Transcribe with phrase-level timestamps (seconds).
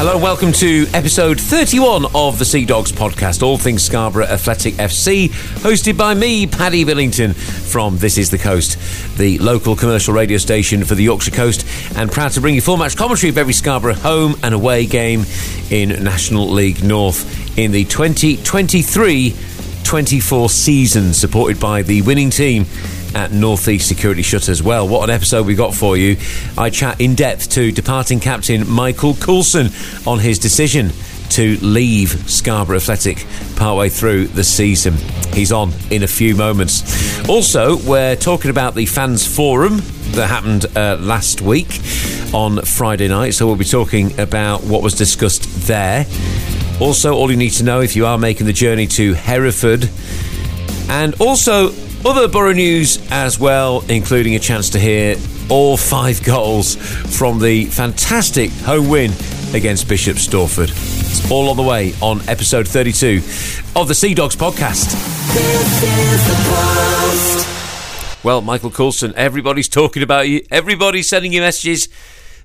[0.00, 4.72] Hello, and welcome to episode 31 of the Sea Dogs podcast, all things Scarborough Athletic
[4.76, 8.78] FC, hosted by me, Paddy Billington, from This Is the Coast,
[9.18, 11.66] the local commercial radio station for the Yorkshire Coast,
[11.98, 15.24] and proud to bring you full match commentary of every Scarborough home and away game
[15.68, 19.36] in National League North in the 2023
[19.84, 22.64] 24 season, supported by the winning team
[23.14, 24.62] at Northeast Security Shutters.
[24.62, 26.16] Well, what an episode we got for you.
[26.56, 29.68] I chat in depth to departing captain Michael Coulson
[30.06, 30.90] on his decision
[31.30, 33.24] to leave Scarborough Athletic
[33.56, 34.94] partway through the season.
[35.32, 37.28] He's on in a few moments.
[37.28, 39.80] Also, we're talking about the fans forum
[40.12, 41.80] that happened uh, last week
[42.34, 46.06] on Friday night, so we'll be talking about what was discussed there.
[46.80, 49.88] Also, all you need to know if you are making the journey to Hereford.
[50.88, 51.70] And also,
[52.04, 55.16] other Borough news as well, including a chance to hear
[55.48, 56.76] all five goals
[57.18, 59.12] from the fantastic home win
[59.54, 60.70] against Bishop Stortford.
[60.70, 63.16] It's all on the way on episode 32
[63.76, 64.94] of the Sea Dogs podcast.
[68.24, 70.42] Well, Michael Coulson, everybody's talking about you.
[70.50, 71.86] Everybody's sending you messages.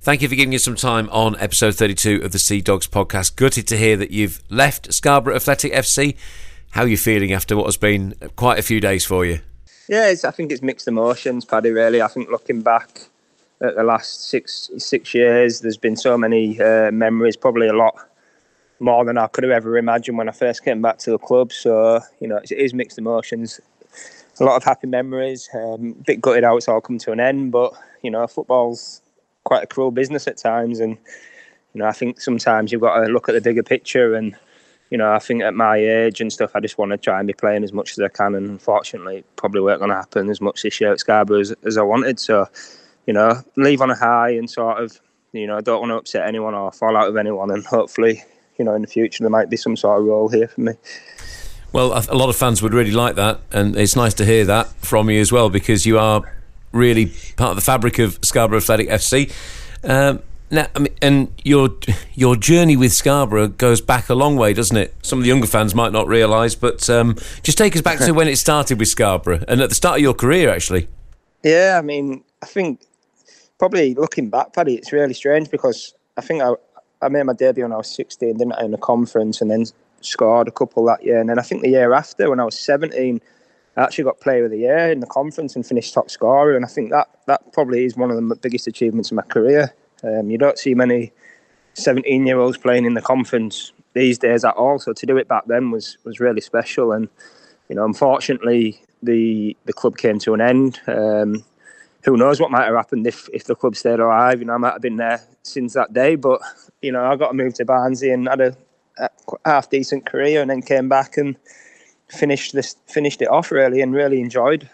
[0.01, 3.35] Thank you for giving us some time on episode 32 of the Sea Dogs podcast.
[3.35, 6.15] Gutted to hear that you've left Scarborough Athletic FC.
[6.75, 9.39] How are you feeling after what has been quite a few days for you?
[9.87, 11.71] Yeah, I think it's mixed emotions, Paddy.
[11.71, 13.09] Really, I think looking back
[13.61, 17.37] at the last six six years, there's been so many uh, memories.
[17.37, 17.95] Probably a lot
[18.79, 21.53] more than I could have ever imagined when I first came back to the club.
[21.53, 23.59] So you know, it is mixed emotions
[24.39, 25.49] a lot of happy memories.
[25.53, 29.01] Um, a bit gutted how it's all come to an end, but you know, football's
[29.43, 30.97] quite a cruel business at times, and
[31.73, 34.15] you know, I think sometimes you've got to look at the bigger picture.
[34.15, 34.35] And
[34.89, 37.27] you know, I think at my age and stuff, I just want to try and
[37.27, 38.35] be playing as much as I can.
[38.35, 41.77] And unfortunately, probably weren't going to happen as much this year at Scarborough as, as
[41.77, 42.19] I wanted.
[42.19, 42.47] So,
[43.07, 44.99] you know, leave on a high and sort of,
[45.33, 47.51] you know, I don't want to upset anyone or fall out of anyone.
[47.51, 48.23] And hopefully,
[48.57, 50.73] you know, in the future there might be some sort of role here for me.
[51.71, 54.67] Well, a lot of fans would really like that, and it's nice to hear that
[54.75, 56.21] from you as well because you are
[56.71, 59.29] really part of the fabric of Scarborough Athletic FC.
[59.83, 60.21] Um,
[60.55, 61.69] now, I mean, and your
[62.13, 64.95] your journey with Scarborough goes back a long way, doesn't it?
[65.01, 68.11] Some of the younger fans might not realise, but um, just take us back to
[68.13, 70.87] when it started with Scarborough and at the start of your career, actually.
[71.43, 72.81] Yeah, I mean, I think
[73.59, 76.53] probably looking back, Paddy, it's really strange because I think I
[77.01, 79.65] I made my debut when I was 16, didn't I, in a conference, and then
[80.01, 81.19] scored a couple that year.
[81.19, 83.21] And then I think the year after, when I was 17,
[83.77, 86.55] I actually got Player of the Year in the conference and finished top scorer.
[86.55, 89.73] And I think that that probably is one of the biggest achievements of my career.
[90.05, 91.11] Um, you don't see many
[91.73, 94.79] 17 year olds playing in the conference these days at all.
[94.79, 96.91] So to do it back then was was really special.
[96.91, 97.09] And
[97.69, 100.79] you know, unfortunately, the the club came to an end.
[100.87, 101.43] Um,
[102.03, 104.39] who knows what might have happened if, if the club stayed alive?
[104.39, 106.39] You know, I might have been there since that day, but
[106.81, 108.55] you know, I got to move to Barnsley and had a,
[108.99, 109.09] a
[109.43, 111.35] half decent career, and then came back and
[112.09, 114.69] finished this finished it off really, and really enjoyed.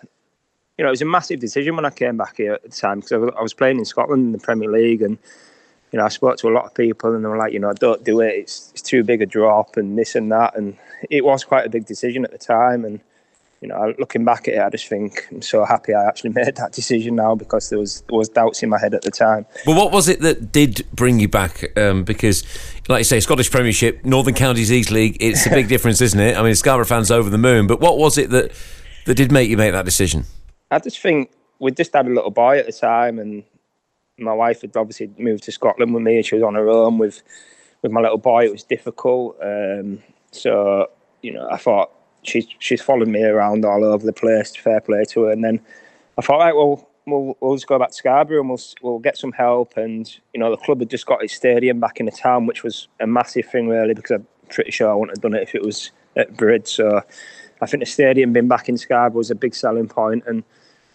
[0.82, 3.02] You know, it was a massive decision when I came back here at the time
[3.02, 5.20] because I was playing in Scotland in the Premier League, and
[5.92, 7.72] you know, I spoke to a lot of people, and they were like, you know,
[7.74, 8.34] don't do it.
[8.34, 10.76] It's it's too big a drop, and this and that, and
[11.12, 13.00] it was quite a big decision at the time, and
[13.62, 16.56] you know, looking back at it, I just think I'm so happy I actually made
[16.56, 19.46] that decision now because there was there was doubts in my head at the time.
[19.68, 21.78] Well, what was it that did bring you back?
[21.78, 22.44] Um, because,
[22.90, 26.36] like you say, Scottish Premiership, Northern Counties East League, it's a big difference, isn't it?
[26.36, 27.68] I mean, Scarborough fans over the moon.
[27.68, 28.52] But what was it that
[29.06, 30.26] that did make you make that decision?
[30.72, 33.44] I just think we just had a little boy at the time, and
[34.18, 36.98] my wife had obviously moved to Scotland with me, and she was on her own
[36.98, 37.22] with
[37.82, 38.46] with my little boy.
[38.46, 40.00] It was difficult, um,
[40.32, 40.90] so
[41.22, 41.92] you know, I thought
[42.24, 44.56] she's she's followed me around all over the place.
[44.56, 45.32] Fair play to her.
[45.32, 45.60] And then
[46.18, 49.18] I thought, right, well, we'll we'll just go back to Scarborough and we'll we'll get
[49.18, 49.78] some help.
[49.78, 52.64] And you know, the club had just got its stadium back in the town, which
[52.64, 55.56] was a massive thing, really, because I'm pretty sure I wouldn't have done it if
[55.56, 56.68] it was at Brid.
[56.68, 57.02] So
[57.62, 60.44] I think the stadium being back in Scarborough was a big selling point, and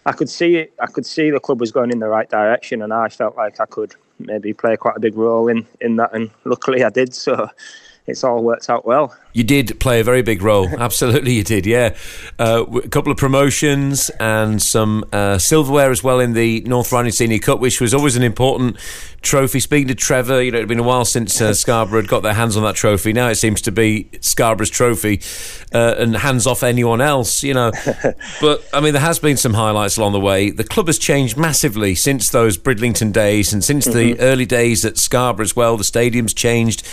[0.07, 0.73] I could see it.
[0.79, 3.59] I could see the club was going in the right direction, and I felt like
[3.59, 6.13] I could maybe play quite a big role in in that.
[6.13, 7.13] And luckily, I did.
[7.13, 7.49] So
[8.07, 9.15] it's all worked out well.
[9.33, 10.67] You did play a very big role.
[10.79, 11.65] Absolutely, you did.
[11.65, 11.95] Yeah,
[12.39, 17.11] uh, a couple of promotions and some uh, silverware as well in the North Riding
[17.11, 18.77] Senior Cup, which was always an important
[19.21, 19.59] trophy.
[19.59, 22.33] Speaking to Trevor, you know, it'd been a while since uh, Scarborough had got their
[22.33, 23.11] hands on that trophy.
[23.11, 25.21] Now it seems to be Scarborough's trophy,
[25.73, 27.43] uh, and hands off anyone else.
[27.43, 27.71] You know,
[28.41, 30.49] but I mean, there has been some highlights along the way.
[30.49, 33.97] The club has changed massively since those Bridlington days and since mm-hmm.
[33.97, 35.75] the early days at Scarborough as well.
[35.75, 36.87] The stadium's changed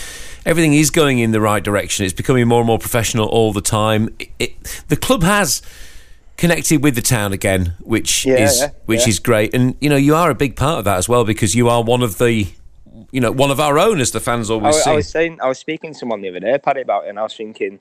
[0.45, 2.05] everything is going in the right direction.
[2.05, 4.09] It's becoming more and more professional all the time.
[4.19, 5.61] It, it, the club has
[6.37, 9.09] connected with the town again, which yeah, is yeah, which yeah.
[9.09, 9.53] is great.
[9.53, 11.83] And you know, you are a big part of that as well because you are
[11.83, 12.47] one of the
[13.11, 14.91] you know, one of our own, as the fans always I, say.
[14.91, 17.19] I was saying, I was speaking to someone the other day, Paddy, about it, and
[17.19, 17.79] I was thinking,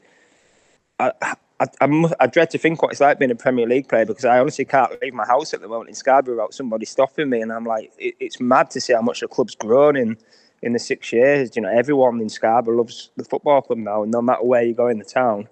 [0.99, 4.05] I, I, I, I, dread to think what it's like being a Premier League player
[4.05, 7.31] because I honestly can't leave my house at the moment in Scarborough without somebody stopping
[7.31, 10.17] me, and I'm like, it, it's mad to see how much the club's grown in
[10.65, 11.55] in the six years.
[11.55, 14.75] You know, everyone in Scarborough loves the football club now, and no matter where you
[14.75, 15.47] go in the town,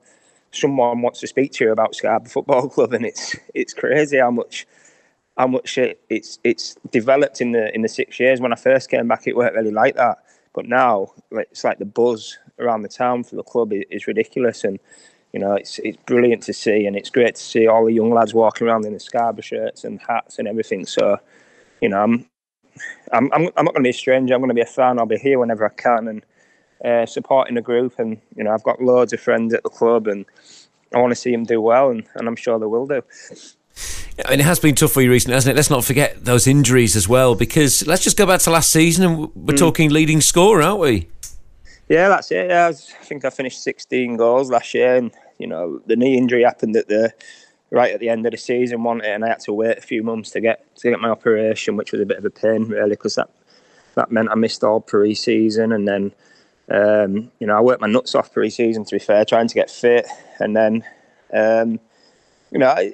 [0.50, 4.30] someone wants to speak to you about Scarborough Football Club, and it's it's crazy how
[4.30, 4.66] much
[5.36, 8.40] how much it, it's it's developed in the in the six years.
[8.40, 10.18] When I first came back, it weren't really like that,
[10.54, 14.64] but now it's like the buzz around the town for the club is, is ridiculous,
[14.64, 14.80] and
[15.32, 18.10] you know it's it's brilliant to see, and it's great to see all the young
[18.10, 20.86] lads walking around in the Scarborough shirts and hats and everything.
[20.86, 21.18] So,
[21.82, 22.26] you know, I'm
[23.12, 24.34] I'm I'm, I'm not going to be a stranger.
[24.34, 24.98] I'm going to be a fan.
[24.98, 26.24] I'll be here whenever I can, and
[26.84, 27.98] uh, supporting the group.
[27.98, 30.24] And you know, I've got loads of friends at the club, and
[30.94, 33.02] I want to see them do well, and, and I'm sure they will do.
[34.28, 35.56] And it has been tough for you recently, hasn't it?
[35.56, 39.04] Let's not forget those injuries as well, because let's just go back to last season
[39.04, 39.58] and we're mm.
[39.58, 41.08] talking leading score, aren't we?
[41.88, 42.50] Yeah, that's it.
[42.50, 45.96] Yeah, I, was, I, think I finished 16 goals last year, and you know the
[45.96, 47.12] knee injury happened at the
[47.72, 49.10] right at the end of the season, wasn't it?
[49.10, 51.90] And I had to wait a few months to get to get my operation, which
[51.90, 53.30] was a bit of a pain, really, because that
[53.94, 56.12] that meant I missed all pre-season, and then
[56.70, 58.84] um, you know I worked my nuts off pre-season.
[58.84, 60.06] To be fair, trying to get fit,
[60.38, 60.84] and then
[61.32, 61.80] um,
[62.50, 62.92] you know I,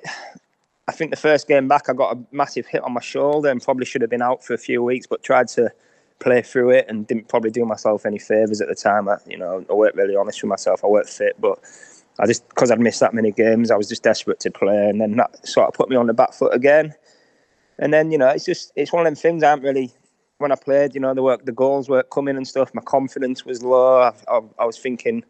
[0.86, 3.62] I think the first game back, I got a massive hit on my shoulder and
[3.62, 5.70] probably should have been out for a few weeks, but tried to
[6.18, 9.08] play through it and didn't probably do myself any favours at the time.
[9.08, 10.82] I, you know, I weren't really honest with myself.
[10.82, 11.58] I weren't fit, but
[12.18, 15.00] I just because I'd missed that many games, I was just desperate to play, and
[15.00, 16.94] then that sort of put me on the back foot again.
[17.78, 19.42] And then you know, it's just it's one of them things.
[19.42, 19.92] I haven't really
[20.38, 22.72] when I played, you know, the work, the goals weren't coming and stuff.
[22.72, 24.02] My confidence was low.
[24.02, 25.24] I, I, I was thinking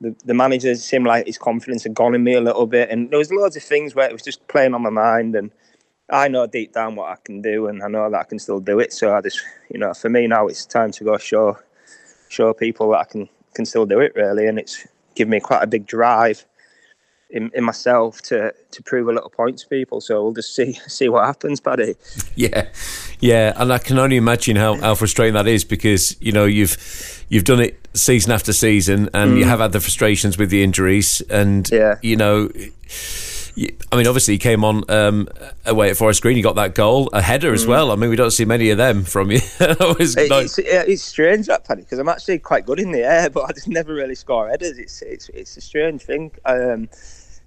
[0.00, 2.90] the, the manager seemed like his confidence had gone in me a little bit.
[2.90, 5.36] And there was loads of things where it was just playing on my mind.
[5.36, 5.52] And
[6.10, 8.60] I know deep down what I can do, and I know that I can still
[8.60, 8.92] do it.
[8.92, 9.40] So I just,
[9.70, 11.56] you know, for me now, it's time to go show
[12.28, 14.86] show people that I can can still do it really, and it's
[15.20, 16.46] given me quite a big drive
[17.28, 20.00] in, in myself to to prove a little point to people.
[20.00, 21.94] So we'll just see see what happens, Paddy.
[22.36, 22.68] Yeah,
[23.18, 27.26] yeah, and I can only imagine how, how frustrating that is because you know you've
[27.28, 29.38] you've done it season after season, and mm.
[29.38, 31.96] you have had the frustrations with the injuries, and yeah.
[32.02, 32.50] you know.
[33.92, 35.28] I mean, obviously, he came on um,
[35.66, 36.36] away at Forest Green.
[36.36, 37.68] He got that goal, a header as mm.
[37.68, 37.90] well.
[37.90, 39.40] I mean, we don't see many of them from you.
[39.60, 43.44] it's, it's, it's, strange that Paddy because I'm actually quite good in the air, but
[43.44, 44.78] I just never really score headers.
[44.78, 46.30] It's it's, it's a strange thing.
[46.46, 46.88] Um,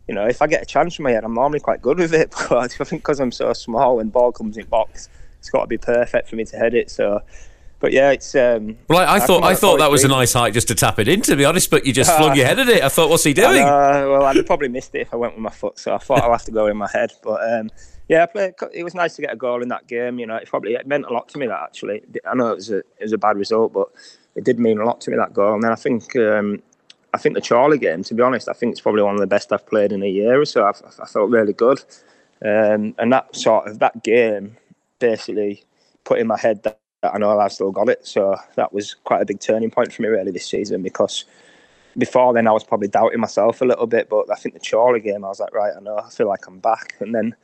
[0.07, 2.13] you know, if I get a chance from my head, I'm normally quite good with
[2.13, 2.33] it.
[2.49, 5.67] But I think because I'm so small, when ball comes in box, it's got to
[5.67, 6.91] be perfect for me to head it.
[6.91, 7.21] So,
[7.83, 8.33] but yeah, it's.
[8.33, 10.99] Um, well, I, I, thought I thought that was a nice height just to tap
[10.99, 11.69] it in, to be honest.
[11.69, 12.81] But you just flung your head at it.
[12.81, 13.61] I thought, what's he doing?
[13.61, 15.77] Uh, well, I'd have probably missed it if I went with my foot.
[15.77, 17.11] So I thought I'll have to go in my head.
[17.21, 17.69] But um,
[18.07, 20.17] yeah, I played, it was nice to get a goal in that game.
[20.17, 21.45] You know, it probably it meant a lot to me.
[21.45, 23.89] That actually, I know it was a it was a bad result, but
[24.35, 25.53] it did mean a lot to me that goal.
[25.53, 26.63] And then I think um,
[27.13, 29.27] I think the Chorley game, to be honest, I think it's probably one of the
[29.27, 30.63] best I've played in a year or so.
[30.63, 31.83] I, I felt really good,
[32.45, 34.55] um, and that sort of that game
[34.99, 35.65] basically
[36.05, 38.05] put in my head that I know I've still got it.
[38.07, 41.25] So that was quite a big turning point for me really this season because
[41.97, 44.99] before then I was probably doubting myself a little bit, but I think the Chorley
[44.99, 47.35] game I was like, right, I know, I feel like I'm back, and then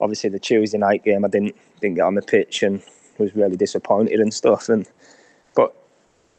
[0.00, 2.82] obviously the Tuesday night game I didn't didn't get on the pitch and
[3.18, 4.88] was really disappointed and stuff and
[5.54, 5.74] but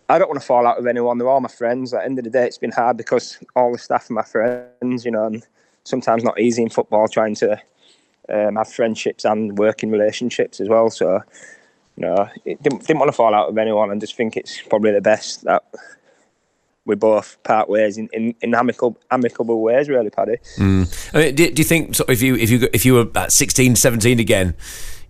[0.09, 1.17] I don't want to fall out with anyone.
[1.17, 1.93] They're all my friends.
[1.93, 4.23] At the end of the day, it's been hard because all the staff are my
[4.23, 5.45] friends, you know, and
[5.83, 7.61] sometimes not easy in football trying to
[8.29, 10.89] um, have friendships and working relationships as well.
[10.89, 11.21] So,
[11.99, 14.91] you know, didn't, didn't want to fall out with anyone and just think it's probably
[14.91, 15.63] the best that
[16.85, 20.37] we both part ways in, in, in amicable amicable ways, really, Paddy.
[20.57, 21.13] Mm.
[21.13, 23.31] I mean, do, do, you think so if you if you if you were at
[23.31, 24.55] 16, 17 again?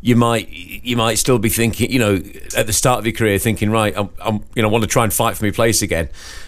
[0.02, 2.22] you might you might still be thinking, you know,
[2.56, 5.04] at the start of your career, thinking, right, I'm, I'm you know, want to try
[5.04, 6.08] and fight for my place again.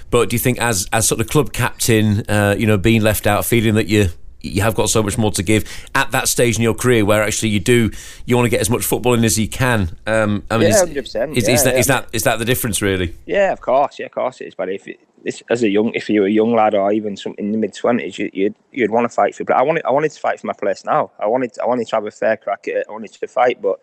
[0.10, 3.28] But do you think, as as sort of club captain, uh, you know, being left
[3.28, 4.08] out, feeling that you
[4.42, 7.24] you have got so much more to give at that stage in your career, where
[7.24, 7.92] actually you do
[8.26, 9.98] you want to get as much football in as you can?
[10.08, 11.80] Um, I mean, yeah, is, is, yeah, is, that, yeah.
[11.80, 13.16] is that is that the difference, really?
[13.26, 14.56] Yeah, of course, yeah, of course it is.
[14.56, 17.16] But if it, this, as a young, if you were a young lad or even
[17.16, 19.44] some in the mid twenties, you, would you'd, you'd want to fight for.
[19.44, 21.12] But I wanted, I wanted to fight for my place now.
[21.20, 22.86] I wanted, I wanted to have a fair crack at it.
[22.90, 23.80] I wanted to fight, but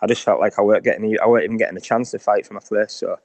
[0.00, 2.46] I just felt like I weren't getting, I weren't even getting a chance to fight
[2.46, 2.92] for my place.
[2.92, 3.18] So,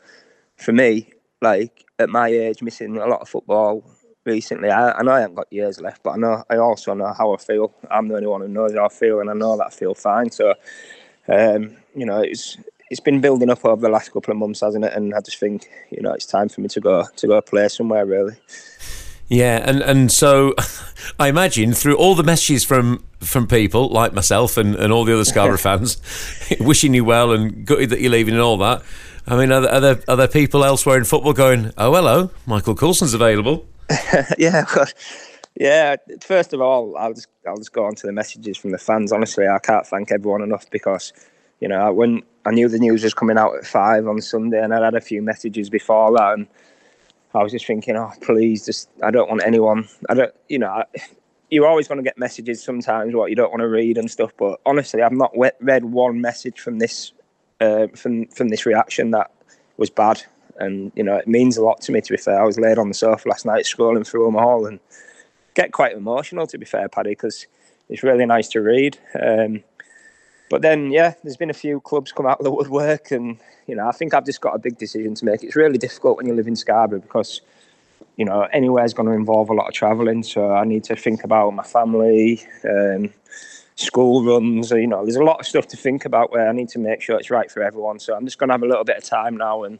[0.56, 3.84] for me, like at my age, missing a lot of football
[4.28, 7.14] recently, I, I know I haven't got years left, but I know, I also know
[7.18, 7.74] how I feel.
[7.90, 9.96] I'm the only one who knows how I feel, and I know that I feel
[9.96, 10.30] fine.
[10.30, 10.54] So,
[11.28, 12.58] um, you know, it's
[12.90, 14.94] it's been building up over the last couple of months, hasn't it?
[14.94, 17.68] And I just think you know it's time for me to go to go play
[17.68, 18.36] somewhere really.
[19.30, 20.56] Yeah, and and so
[21.20, 25.14] I imagine through all the messages from from people like myself and, and all the
[25.14, 26.02] other Scarborough fans,
[26.60, 28.84] wishing you well and gutted that you're leaving and all that.
[29.30, 32.32] I mean, are there, are there, are there people elsewhere in football going, oh, hello,
[32.46, 33.66] Michael Coulson's available?
[34.38, 34.88] yeah, well,
[35.56, 35.96] yeah.
[36.22, 39.12] First of all, I'll just I'll just go on to the messages from the fans.
[39.12, 41.14] Honestly, I can't thank everyone enough because,
[41.60, 44.74] you know, when I knew the news was coming out at five on Sunday, and
[44.74, 46.48] I'd had a few messages before that, and
[47.34, 49.88] I was just thinking, oh, please, just I don't want anyone.
[50.10, 50.86] I don't, you know, I,
[51.50, 54.32] you're always going to get messages sometimes what you don't want to read and stuff.
[54.38, 57.14] But honestly, I've not read one message from this
[57.62, 59.32] uh, from from this reaction that
[59.78, 60.24] was bad,
[60.60, 62.02] and you know it means a lot to me.
[62.02, 64.66] To be fair, I was laid on the sofa last night scrolling through them all
[64.66, 64.80] and
[65.54, 66.48] get quite emotional.
[66.48, 67.48] To be fair, Paddy, because
[67.90, 68.98] it's really nice to read.
[69.22, 69.64] Um,
[70.50, 73.38] but then, yeah, there's been a few clubs come out of the woodwork, and
[73.68, 75.44] you know I think I've just got a big decision to make.
[75.44, 77.42] It's really difficult when you live in Scarborough because
[78.18, 80.24] you know, anywhere's going to involve a lot of travelling.
[80.24, 83.14] So I need to think about my family, um,
[83.76, 84.72] school runs.
[84.72, 87.02] You know, there's a lot of stuff to think about where I need to make
[87.02, 88.00] sure it's right for everyone.
[88.00, 89.78] So I'm just going to have a little bit of time now and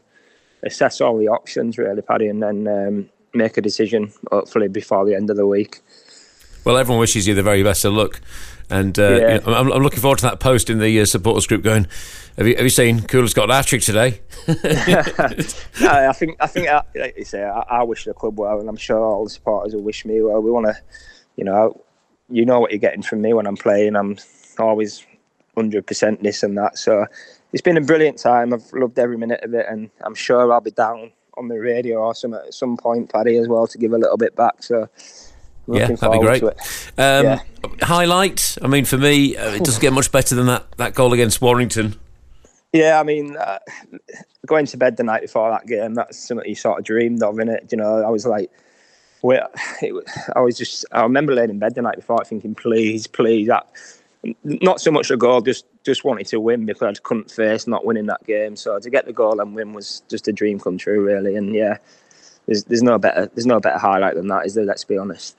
[0.62, 5.14] assess all the options, really, Paddy, and then um, make a decision, hopefully, before the
[5.14, 5.80] end of the week.
[6.64, 8.20] Well, everyone wishes you the very best of luck.
[8.70, 9.16] And uh, yeah.
[9.16, 11.86] you know, I'm, I'm, looking forward to that post in the uh, supporters group going,
[12.36, 14.20] have you, have you seen Cooler's got an hat trick today?
[14.46, 18.68] I think I think uh, like you say I, I, wish the club well, and
[18.68, 20.40] I'm sure all the supporters will wish me well.
[20.40, 20.76] We want to,
[21.36, 21.80] you know,
[22.28, 23.96] you know what you're getting from me when I'm playing.
[23.96, 24.18] I'm
[24.58, 25.04] always
[25.54, 26.78] hundred percent this and that.
[26.78, 27.06] So
[27.52, 28.52] it's been a brilliant time.
[28.52, 31.98] I've loved every minute of it, and I'm sure I'll be down on the radio
[31.98, 34.62] or some at some point, Paddy, as well to give a little bit back.
[34.62, 34.88] So
[35.66, 36.42] yeah, that'd be great.
[36.42, 37.38] Um, yeah.
[37.82, 38.58] Highlight.
[38.62, 41.40] I mean, for me, uh, it doesn't get much better than that that goal against
[41.40, 41.98] Warrington.
[42.72, 43.58] Yeah, I mean, uh,
[44.46, 47.36] going to bed the night before that game, that's something you sort of dreamed of,
[47.36, 47.72] innit?
[47.72, 48.50] You know, I was like,
[49.22, 49.50] well,
[49.82, 49.94] it,
[50.34, 53.68] I was just, I remember laying in bed the night before thinking, please, please, that,
[54.44, 57.84] not so much a goal, just just wanted to win because I couldn't face not
[57.84, 58.56] winning that game.
[58.56, 61.36] So to get the goal and win was just a dream come true, really.
[61.36, 61.78] And yeah,
[62.46, 64.64] there's there's no better there's no better highlight than that, is there?
[64.64, 65.36] Let's be honest.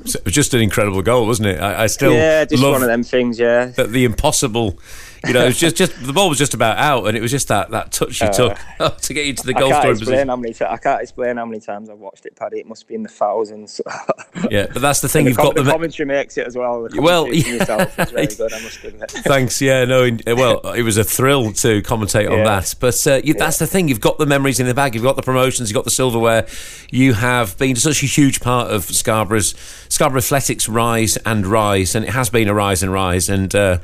[0.00, 1.60] It was just an incredible goal, wasn't it?
[1.60, 3.38] I, I still yeah, just one of them things.
[3.38, 4.78] Yeah, that the impossible
[5.26, 7.30] you know, it was just, just the ball was just about out, and it was
[7.30, 8.58] just that, that touch you uh, took
[8.98, 10.28] to get you to the goal scoring position.
[10.28, 12.58] How many t- I can't explain how many times I've watched it, Paddy.
[12.58, 13.80] It must be in the thousands.
[14.50, 15.26] yeah, but that's the thing.
[15.26, 16.88] you've the, got the, the commentary makes it as well.
[16.96, 17.84] well, yeah.
[17.96, 18.52] very good.
[18.52, 19.10] I must admit.
[19.10, 19.60] Thanks.
[19.60, 20.10] Yeah, no.
[20.26, 22.74] Well, it was a thrill to commentate on that.
[22.78, 23.88] But uh, you, that's the thing.
[23.88, 24.94] You've got the memories in the bag.
[24.94, 25.70] You've got the promotions.
[25.70, 26.46] You've got the silverware.
[26.90, 29.54] You have been such a huge part of Scarborough's
[29.88, 33.28] Scarborough Athletics rise and rise, and it has been a rise and rise.
[33.28, 33.78] And uh,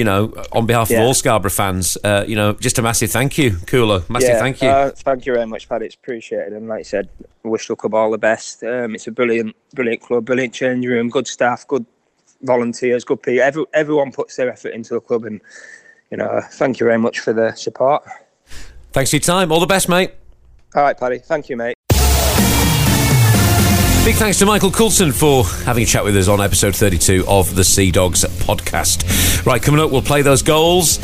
[0.00, 1.00] you know, on behalf yeah.
[1.00, 4.02] of all Scarborough fans, uh, you know, just a massive thank you, Cooler.
[4.08, 4.68] Massive yeah, thank you.
[4.70, 5.84] Uh, thank you very much, Paddy.
[5.84, 6.54] It's appreciated.
[6.54, 7.10] And like I said,
[7.42, 8.64] wish the club all the best.
[8.64, 11.84] Um, it's a brilliant, brilliant club, brilliant change room, good staff, good
[12.40, 13.42] volunteers, good people.
[13.42, 15.26] Every, everyone puts their effort into the club.
[15.26, 15.42] And,
[16.10, 18.02] you know, thank you very much for the support.
[18.92, 19.52] Thanks for your time.
[19.52, 20.14] All the best, mate.
[20.74, 21.18] All right, Paddy.
[21.18, 21.76] Thank you, mate.
[24.02, 27.54] Big thanks to Michael Coulson for having a chat with us on episode 32 of
[27.54, 29.44] the Sea Dogs podcast.
[29.44, 30.96] Right, coming up, we'll play those goals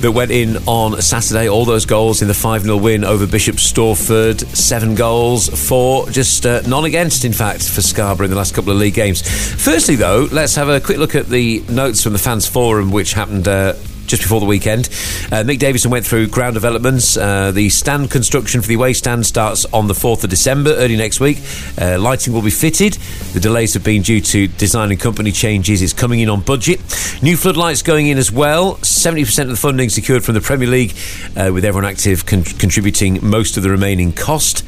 [0.00, 1.48] that went in on Saturday.
[1.48, 4.44] All those goals in the 5 0 win over Bishop Stortford.
[4.54, 8.72] Seven goals, four just uh, non against, in fact, for Scarborough in the last couple
[8.72, 9.22] of league games.
[9.62, 13.12] Firstly, though, let's have a quick look at the notes from the fans' forum, which
[13.12, 13.74] happened uh,
[14.08, 14.88] just before the weekend.
[15.30, 17.16] Uh, Mick Davison went through ground developments.
[17.16, 20.96] Uh, the stand construction for the away stand starts on the 4th of December, early
[20.96, 21.38] next week.
[21.80, 22.94] Uh, lighting will be fitted.
[23.34, 25.82] The delays have been due to design and company changes.
[25.82, 26.80] It's coming in on budget.
[27.22, 28.76] New floodlights going in as well.
[28.76, 30.96] 70% of the funding secured from the Premier League,
[31.36, 34.64] uh, with everyone active con- contributing most of the remaining cost.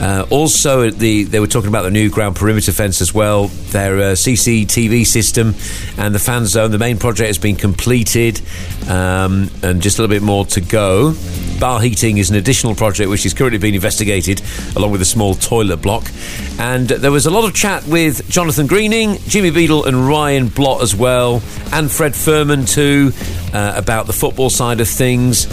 [0.00, 3.48] Uh, also, the, they were talking about the new ground perimeter fence as well.
[3.48, 5.54] Their uh, CCTV system
[5.98, 6.70] and the fan zone.
[6.70, 8.40] The main project has been completed
[8.88, 11.14] um, and just a little bit more to go.
[11.60, 14.42] Bar heating is an additional project which is currently being investigated,
[14.76, 16.10] along with a small toilet block.
[16.58, 20.82] And there was a lot of chat with Jonathan Greening, Jimmy Beadle, and Ryan Blott
[20.82, 23.12] as well, and Fred Furman too,
[23.52, 25.46] uh, about the football side of things.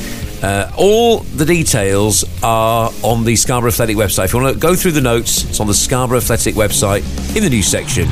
[0.43, 4.25] Uh, all the details are on the Scarborough Athletic website.
[4.25, 7.03] If you want to go through the notes, it's on the Scarborough Athletic website
[7.35, 8.07] in the news section.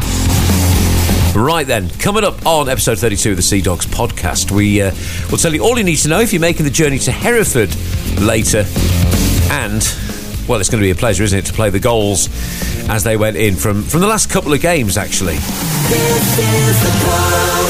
[1.35, 4.91] Right then, coming up on episode 32 of the Sea Dogs podcast, we uh,
[5.29, 7.73] will tell you all you need to know if you're making the journey to Hereford
[8.19, 8.65] later.
[9.51, 9.81] And,
[10.47, 12.29] well, it's going to be a pleasure, isn't it, to play the goals
[12.89, 15.37] as they went in from, from the last couple of games, actually.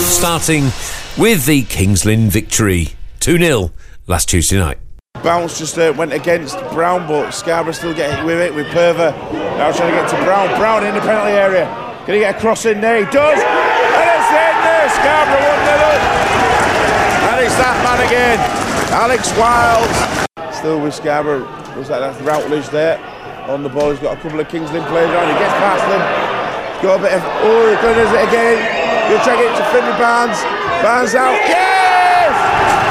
[0.06, 0.64] Starting
[1.18, 2.90] with the Kings Lynn victory
[3.20, 3.72] 2 0
[4.08, 4.78] last Tuesday night.
[5.22, 9.12] Bounce just uh, went against Brown, but Scarborough still getting with it with Perver.
[9.34, 10.58] Now trying to get to Brown.
[10.58, 11.89] Brown in the penalty area.
[12.10, 13.06] Can he get a cross in there?
[13.06, 13.38] He does.
[13.38, 14.90] And it's in there.
[14.98, 18.42] Scarborough 1 0 And it's that man again.
[18.90, 19.86] Alex Wild.
[20.50, 21.46] Still with Scarborough.
[21.78, 22.98] Looks like that's Routledge there.
[23.46, 25.30] On the ball, he's got a couple of Kings Lynn players around.
[25.30, 26.02] He gets past them.
[26.02, 27.22] He's got a bit of.
[27.46, 28.58] Oh, he does it again.
[29.06, 30.42] He'll to it to Finley Barnes.
[30.82, 31.38] Barnes out.
[31.46, 32.34] Yes!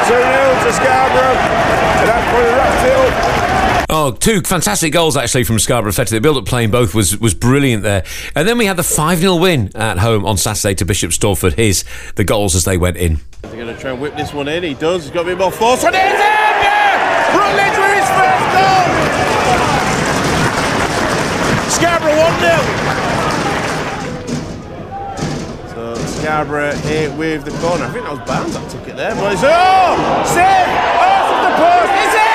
[0.07, 0.23] 2 0
[0.63, 1.43] to Scarborough.
[1.43, 3.68] And that's probably up.
[3.91, 6.11] Oh, two fantastic goals actually from Scarborough Fetty.
[6.11, 8.05] The build-up playing both was was brilliant there.
[8.37, 11.55] And then we had the 5-0 win at home on Saturday to Bishop Stortford.
[11.55, 11.85] His
[12.17, 13.21] the goals as they went in.
[13.45, 14.63] He's going to try and whip this one in.
[14.63, 15.05] He does.
[15.05, 15.85] He's got a bit more force.
[15.85, 16.21] And it's in!
[16.21, 17.39] Yeah!
[17.39, 18.85] Rutledge with his first goal!
[21.73, 22.61] Scarborough 1 0.
[25.73, 27.85] So Scarborough here with the corner.
[27.87, 29.15] I think that was Barnes that took it there.
[29.15, 29.43] But it's.
[29.43, 29.97] Oh!
[30.29, 30.69] Save!
[31.01, 31.89] Off the post!
[32.05, 32.28] It's in!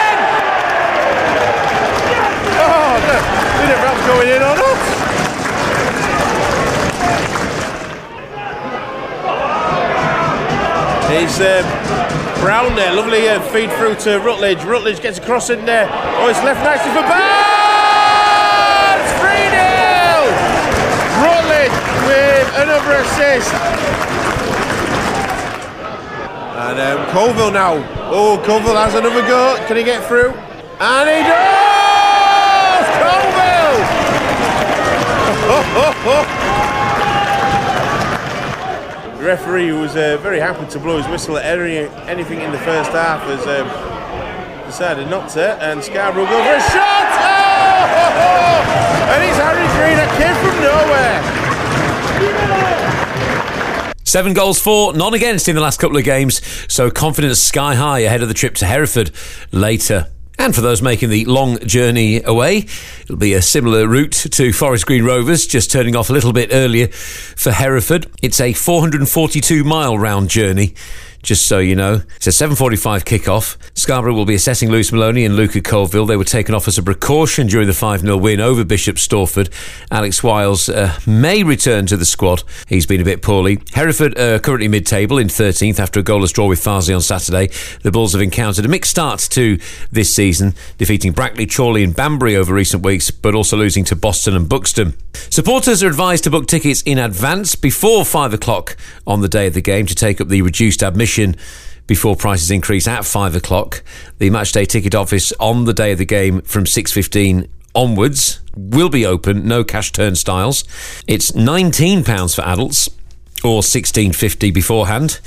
[2.60, 3.18] Oh, no.
[3.62, 4.78] Did it perhaps going in or not?
[11.16, 11.62] It's uh,
[12.44, 14.64] Brown there, lovely uh, feed through to Rutledge.
[14.66, 15.88] Rutledge gets across in there.
[16.18, 17.24] Oh, it's left nicely for Barnes!
[19.24, 20.28] 3 0!
[21.24, 21.72] Rutledge
[22.04, 23.54] with another assist.
[26.60, 27.76] And um, Colville now.
[28.12, 29.56] Oh, Colville has another go.
[29.68, 30.34] Can he get through?
[30.82, 31.63] And he does!
[39.18, 42.58] The referee was uh, very happy to blow his whistle at any, anything in the
[42.60, 43.68] first half has um,
[44.66, 45.62] decided not to.
[45.64, 47.10] And Scarborough go for a shot!
[47.20, 48.64] Oh!
[49.14, 51.24] And it's Harry Green that came from nowhere.
[54.04, 56.42] Seven goals for, none against in the last couple of games.
[56.72, 59.12] So confidence sky high ahead of the trip to Hereford
[59.52, 60.08] later.
[60.44, 62.66] And for those making the long journey away,
[63.04, 66.50] it'll be a similar route to Forest Green Rovers, just turning off a little bit
[66.52, 68.08] earlier for Hereford.
[68.22, 70.74] It's a 442 mile round journey.
[71.24, 73.56] Just so you know, it's a 7:45 kickoff.
[73.76, 76.06] Scarborough will be assessing Lewis Maloney and Luca Colville.
[76.06, 79.50] They were taken off as a precaution during the 5-0 win over Bishop Stortford.
[79.90, 82.44] Alex Wiles uh, may return to the squad.
[82.68, 83.60] He's been a bit poorly.
[83.72, 87.50] Hereford are currently mid-table in 13th after a goalless draw with Farsley on Saturday.
[87.84, 89.58] The Bulls have encountered a mixed start to
[89.94, 94.36] this season, defeating Brackley, Chorley, and Banbury over recent weeks, but also losing to Boston
[94.36, 94.94] and Buxton.
[95.30, 98.76] Supporters are advised to book tickets in advance before five o'clock
[99.08, 101.13] on the day of the game to take up the reduced admission
[101.86, 103.84] before prices increase at five o'clock.
[104.18, 108.90] The matchday ticket office on the day of the game from six fifteen onwards will
[108.90, 109.48] be open.
[109.48, 110.64] No cash turnstiles.
[111.08, 112.90] It's nineteen pounds for adults
[113.44, 115.20] or sixteen fifty beforehand.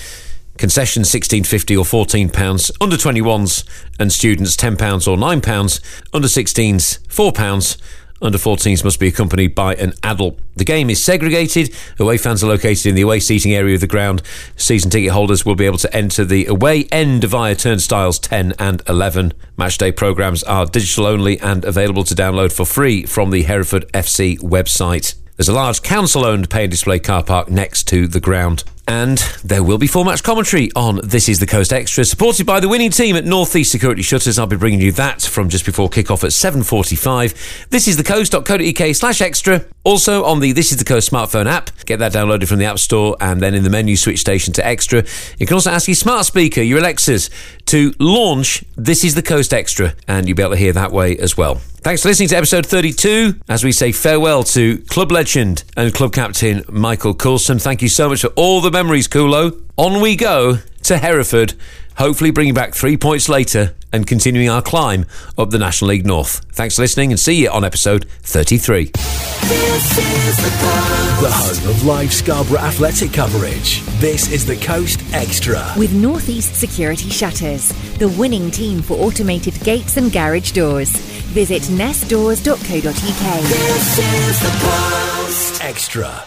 [0.57, 2.70] Concession sixteen fifty or fourteen pounds.
[2.81, 3.64] Under twenty ones
[3.99, 5.81] and students ten pounds or nine pounds.
[6.12, 7.77] Under sixteens four pounds.
[8.22, 10.38] Under 14s must be accompanied by an adult.
[10.57, 11.74] The game is segregated.
[11.98, 14.22] Away fans are located in the away seating area of the ground.
[14.57, 18.83] Season ticket holders will be able to enter the away end via turnstiles 10 and
[18.88, 19.35] 11.
[19.59, 24.38] Matchday programmes are digital only and available to download for free from the Hereford FC
[24.38, 25.14] website.
[25.37, 28.64] There's a large council owned pay and display car park next to the ground.
[28.88, 32.61] And there will be full match commentary on This Is the Coast Extra, supported by
[32.61, 34.38] the winning team at North East Security Shutters.
[34.38, 37.68] I'll be bringing you that from just before kick-off at 7.45.
[37.70, 39.64] This is the coast.co.uk slash extra.
[39.83, 41.70] Also on the This Is the Coast smartphone app.
[41.85, 44.64] Get that downloaded from the App Store and then in the menu switch station to
[44.64, 45.05] extra.
[45.38, 47.29] You can also ask your smart speaker, your Alexas,
[47.66, 51.16] to launch This Is the Coast Extra and you'll be able to hear that way
[51.18, 51.61] as well.
[51.87, 56.12] Thanks for listening to episode 32 as we say farewell to club legend and club
[56.12, 57.61] captain Michael Coulson.
[57.61, 59.58] Thank you so much for all the memories, Kulo.
[59.78, 61.54] On we go to Hereford,
[61.96, 65.06] hopefully bringing back three points later and continuing our climb
[65.38, 66.44] up the National League North.
[66.52, 68.90] Thanks for listening and see you on episode 33.
[68.92, 71.22] This is the coast.
[71.22, 73.82] The home of live Scarborough athletic coverage.
[73.98, 75.72] This is the Coast Extra.
[75.78, 80.90] With Northeast Security Shutters, the winning team for automated gates and garage doors.
[81.32, 82.82] Visit nestdoors.co.uk.
[82.82, 86.24] This is the Coast Extra.